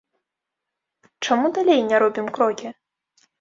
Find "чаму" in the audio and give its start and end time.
1.25-1.51